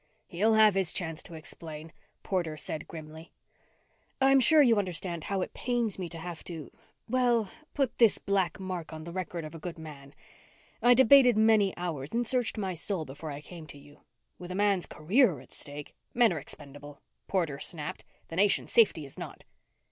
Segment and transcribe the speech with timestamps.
[0.25, 1.93] "He'll have his chance to explain,"
[2.23, 3.31] Porter said grimly.
[4.19, 6.71] "I'm sure you understand how it pains me to have to
[7.07, 10.15] well, put this black mark on the record of a good man.
[10.81, 14.01] I debated many hours and searched my soul before I came to you.
[14.39, 18.03] With a man's career at stake" "Men are expendable," Porter snapped.
[18.29, 19.43] "The nation's safety is not."